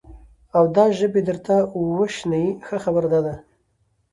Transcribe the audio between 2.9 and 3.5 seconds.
دا ده،